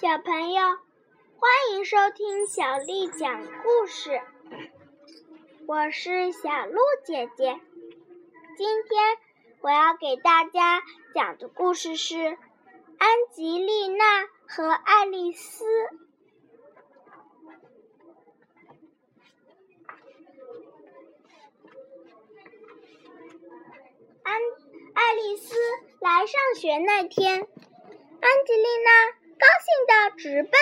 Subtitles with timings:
[0.00, 4.18] 小朋友，欢迎收听小丽讲故事。
[5.66, 7.60] 我是小鹿姐姐。
[8.56, 9.18] 今天
[9.60, 10.82] 我要给大家
[11.14, 12.14] 讲的故事是
[12.96, 15.66] 《安吉丽娜和爱丽丝》。
[24.22, 24.34] 安
[24.94, 25.54] 爱丽丝
[26.00, 27.46] 来上学那天，
[30.20, 30.52] 直奔。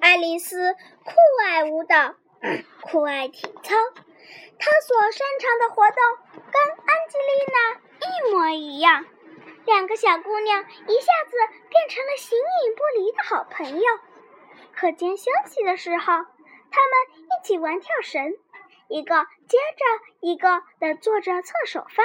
[0.00, 1.14] 爱丽丝酷
[1.46, 2.14] 爱舞蹈，
[2.82, 3.74] 酷爱体操，
[4.58, 5.96] 她所擅长的活动
[6.52, 9.06] 跟安吉丽娜一模一样。
[9.64, 11.38] 两个小姑娘一下子
[11.70, 13.86] 变成了形影不离的好朋友。
[14.74, 16.26] 课间休息的时候，她们
[17.16, 18.34] 一起玩跳绳，
[18.88, 19.84] 一个接着
[20.20, 22.04] 一个的做着侧手翻，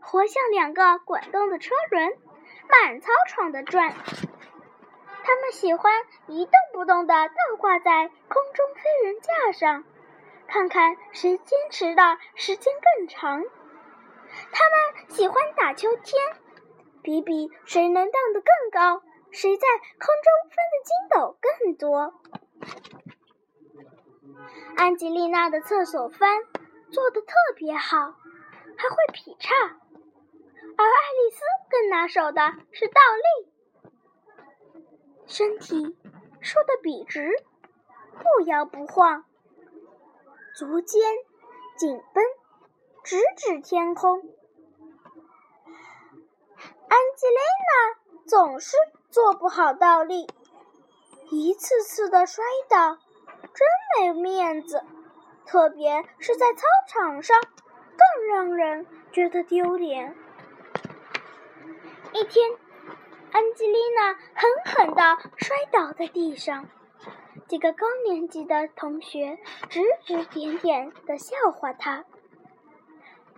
[0.00, 2.18] 活像两个滚动的车轮，
[2.68, 3.94] 满操场的转。
[5.24, 5.92] 他们喜欢
[6.26, 9.84] 一动不动地倒挂在空中飞人架上，
[10.46, 13.44] 看看谁坚持的时间更长。
[14.50, 16.18] 他们喜欢打秋千，
[17.02, 22.14] 比比谁能荡得更高，谁在空中翻的筋斗更多。
[24.76, 26.42] 安吉丽娜的厕所翻
[26.90, 28.14] 做得特别好，
[28.76, 32.40] 还会劈叉，而爱丽丝更拿手的
[32.72, 33.51] 是倒立。
[35.26, 35.96] 身体
[36.40, 37.30] 竖得笔直，
[38.12, 39.24] 不摇不晃，
[40.54, 41.00] 足尖
[41.78, 42.22] 紧绷，
[43.02, 44.18] 直指天空。
[46.88, 48.76] 安吉丽娜总是
[49.08, 50.28] 做不好倒立，
[51.30, 52.98] 一次次的摔倒，
[53.54, 53.66] 真
[53.98, 54.82] 没面子。
[55.46, 60.14] 特别是在操场上，更让人觉得丢脸。
[62.12, 62.50] 一天。
[63.32, 66.68] 安吉丽娜狠狠地摔倒在地上，
[67.48, 69.38] 几个高年级的同学
[69.70, 72.04] 指指点点地笑话她，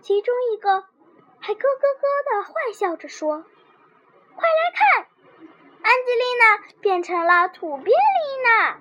[0.01, 0.83] 其中一个
[1.39, 3.45] 还咯咯咯地坏笑着说
[4.35, 5.07] ：“快来看，
[5.81, 8.77] 安吉丽娜变成了土鳖丽娜。”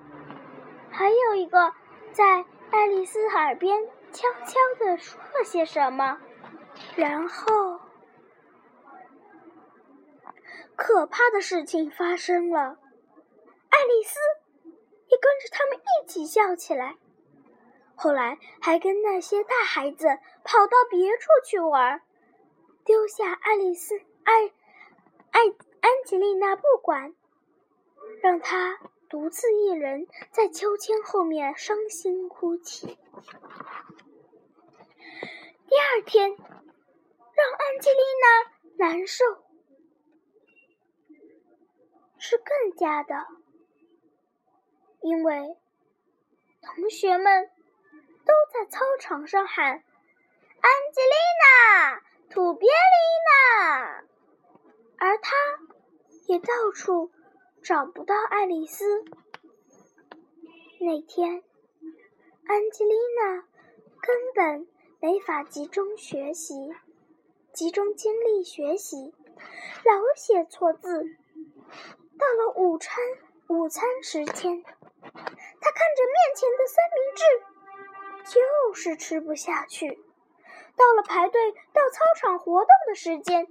[0.90, 1.72] 还有一个
[2.12, 6.18] 在爱丽丝耳边悄悄地说了些什么，
[6.96, 7.73] 然后。
[10.76, 12.78] 可怕的事情发生了，
[13.70, 14.18] 爱丽丝
[15.08, 16.96] 也跟着他们一起笑起来。
[17.94, 20.06] 后来还跟那些大孩子
[20.42, 22.02] 跑到别处去玩，
[22.84, 24.52] 丢下爱丽丝、爱
[25.30, 25.40] 爱
[25.80, 27.14] 安吉丽娜不管，
[28.20, 32.98] 让她独自一人在秋千后面伤心哭泣。
[35.68, 39.43] 第二天，让安吉丽娜难受。
[42.26, 43.26] 是更加的，
[45.02, 45.58] 因为
[46.62, 47.50] 同学们
[48.24, 49.72] 都在操场上喊
[50.62, 52.70] “安吉丽娜，土鳖丽
[53.28, 54.04] 娜”，
[54.96, 55.36] 而他
[56.26, 57.10] 也到处
[57.62, 59.04] 找不到爱丽丝。
[60.80, 61.44] 那天，
[62.46, 63.42] 安吉丽娜
[64.00, 64.66] 根本
[64.98, 66.54] 没法集中学习，
[67.52, 69.12] 集中精力学习，
[69.84, 71.18] 老写错字。
[72.18, 72.96] 到了午餐
[73.48, 79.98] 午餐时间，他看着面前的三明治，就是吃不下去。
[80.76, 83.46] 到了排队到操场活动的时间，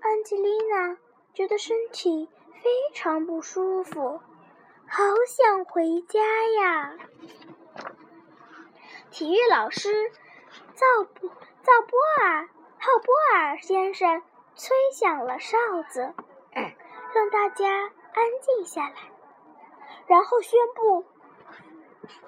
[0.00, 0.96] 安吉丽娜
[1.34, 2.28] 觉得身体
[2.62, 4.20] 非常不舒服，
[4.86, 6.20] 好想回家
[6.60, 6.96] 呀。
[9.10, 10.10] 体育老师
[10.74, 11.30] 赵波
[11.62, 12.48] 赵波尔
[12.78, 14.22] 浩波尔先生
[14.54, 15.58] 吹响了哨
[15.90, 16.14] 子。
[17.14, 18.96] 让大家安静下来，
[20.06, 21.04] 然后宣布：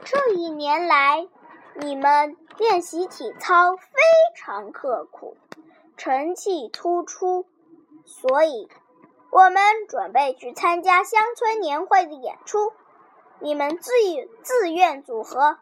[0.05, 1.29] 这一年来，
[1.75, 3.85] 你们练习体操非
[4.37, 5.37] 常刻苦，
[5.97, 7.47] 成绩突出，
[8.05, 8.69] 所以
[9.31, 12.73] 我们准备去参加乡村年会的演出。
[13.38, 13.93] 你们自
[14.43, 15.59] 自愿组合，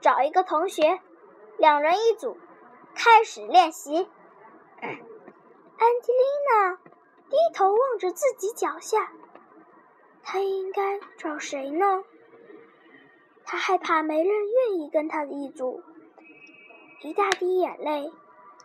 [0.00, 1.00] 找一个同学，
[1.58, 2.38] 两人一组，
[2.94, 4.08] 开始练习。
[4.80, 4.90] 安
[6.02, 6.78] 吉丽娜。
[7.28, 9.12] 低头望着自己脚下，
[10.22, 12.04] 他应该找谁呢？
[13.44, 15.82] 他害怕没人愿意跟他一组，
[17.02, 18.12] 一大滴眼泪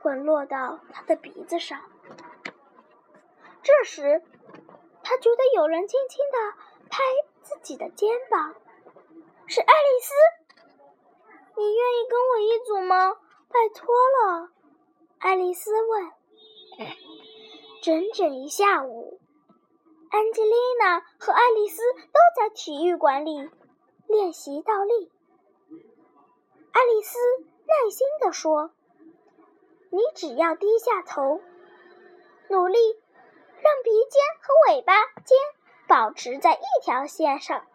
[0.02, 1.80] 滚落到他的鼻子上。
[3.64, 4.24] 这时，
[5.04, 6.58] 他觉得有人轻轻地
[6.90, 7.04] 拍
[7.44, 8.56] 自己的肩膀，
[9.46, 10.14] 是爱丽丝。
[11.58, 13.18] 你愿意跟我一组吗？
[13.50, 14.50] 拜托了，
[15.20, 16.12] 爱丽丝问。
[17.82, 19.20] 整整一下午，
[20.12, 23.50] 安吉丽娜和爱丽丝都在体育馆里
[24.06, 25.12] 练习倒立。
[26.74, 27.18] 爱丽丝
[27.66, 28.70] 耐心地说
[29.90, 31.42] ：“你只要低下头，
[32.50, 32.78] 努力
[33.62, 34.94] 让鼻尖和尾巴
[35.26, 35.36] 尖
[35.88, 37.66] 保持在一条线上，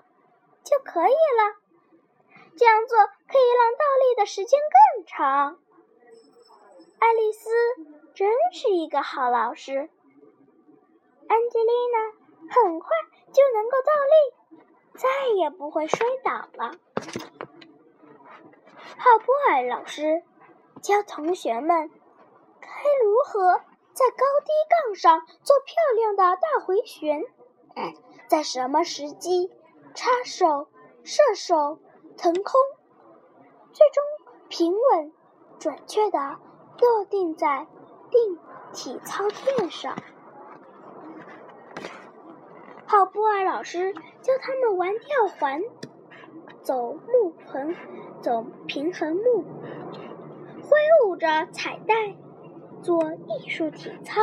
[0.62, 1.56] 就可以了。
[2.56, 4.60] 这样做可以让倒立的时间
[4.94, 5.58] 更长。”
[7.00, 7.50] 爱丽丝
[8.14, 9.90] 真是一个好老师。
[11.28, 12.88] 安吉丽娜很快
[13.32, 14.60] 就能够倒立，
[14.94, 16.72] 再也不会摔倒了。
[18.98, 20.22] 浩波尔老师
[20.80, 21.90] 教同学们
[22.60, 22.68] 该
[23.04, 23.60] 如何
[23.92, 24.52] 在高低
[24.84, 27.24] 杠上做漂亮的大回旋，
[28.28, 29.50] 在什么时机
[29.94, 30.68] 插手、
[31.02, 31.78] 射手、
[32.16, 32.60] 腾空，
[33.72, 34.04] 最终
[34.48, 35.12] 平稳、
[35.58, 36.18] 准确的
[36.80, 37.66] 落定在
[38.10, 38.38] 定
[38.72, 39.96] 体操垫上。
[42.88, 43.92] 浩波尔老师
[44.22, 45.60] 教他们玩跳环、
[46.62, 47.74] 走木盆、
[48.22, 49.44] 走平衡木，
[50.62, 52.14] 挥舞着彩带
[52.82, 54.22] 做艺术体操。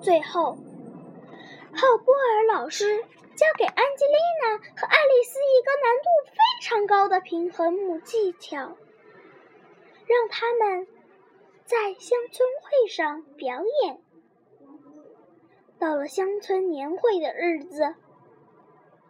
[0.00, 0.56] 最后，
[1.74, 3.02] 浩波尔老师
[3.36, 8.58] 教给安吉丽娜和爱丽丝一个难度非常高的平衡木技巧，
[10.06, 10.86] 让他们
[11.66, 14.00] 在乡村会上表演。
[15.82, 17.96] 到了乡村年会的日子，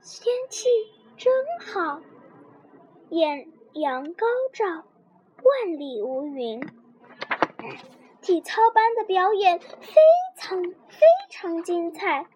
[0.03, 0.71] 天气
[1.19, 1.31] 真
[1.61, 2.01] 好，
[3.11, 4.65] 艳阳高照，
[5.45, 6.67] 万里无云。
[8.23, 10.01] 体操班的表演非
[10.39, 12.27] 常非常精彩，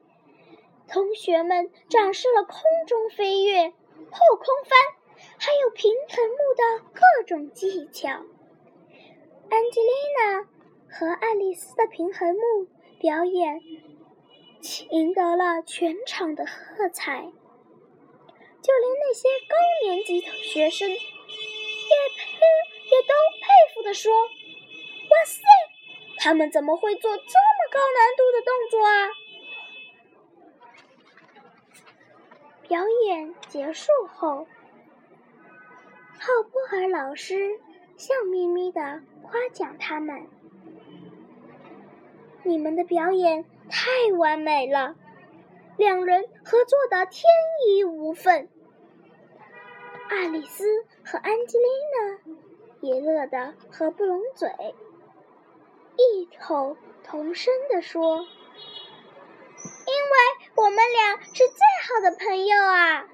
[0.87, 4.79] 同学们展示了空中飞跃、后空翻，
[5.39, 8.11] 还有平衡木的各种技巧。
[8.11, 10.43] 安吉丽娜
[10.91, 12.67] 和爱丽丝的平衡木
[13.01, 13.63] 表演。
[14.91, 21.01] 赢得了全场的喝彩，就连那些高年级的学生也佩
[22.85, 24.29] 也都佩服地说：“哇
[25.25, 25.43] 塞，
[26.19, 27.27] 他们怎么会做这么
[27.71, 29.11] 高难度的动作啊？”
[32.69, 34.47] 表演结束后，
[36.19, 37.61] 浩波尔老师
[37.97, 40.27] 笑眯眯地夸奖他们
[42.43, 44.95] ：“你们的表演。”太完美了，
[45.77, 47.25] 两人合作的天
[47.67, 48.49] 衣无缝。
[50.09, 50.65] 爱丽丝
[51.05, 51.65] 和安吉丽
[51.95, 52.21] 娜
[52.81, 54.49] 也乐得合不拢嘴，
[55.97, 58.19] 异口同声地说
[59.87, 60.21] ：“因为
[60.55, 61.59] 我们俩是最
[61.89, 63.09] 好的朋友啊！”